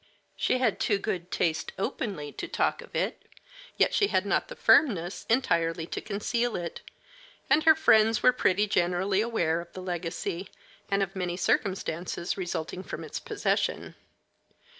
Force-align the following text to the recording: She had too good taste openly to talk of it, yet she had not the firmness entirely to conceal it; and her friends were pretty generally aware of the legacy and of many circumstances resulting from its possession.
She 0.35 0.57
had 0.57 0.79
too 0.79 0.97
good 0.97 1.29
taste 1.29 1.73
openly 1.77 2.31
to 2.31 2.47
talk 2.47 2.81
of 2.81 2.95
it, 2.95 3.21
yet 3.77 3.93
she 3.93 4.07
had 4.07 4.25
not 4.25 4.47
the 4.47 4.55
firmness 4.55 5.27
entirely 5.29 5.85
to 5.85 6.01
conceal 6.01 6.55
it; 6.55 6.81
and 7.51 7.65
her 7.65 7.75
friends 7.75 8.23
were 8.23 8.33
pretty 8.33 8.65
generally 8.65 9.21
aware 9.21 9.61
of 9.61 9.71
the 9.73 9.81
legacy 9.83 10.49
and 10.89 11.03
of 11.03 11.15
many 11.15 11.37
circumstances 11.37 12.35
resulting 12.35 12.81
from 12.81 13.03
its 13.03 13.19
possession. 13.19 13.93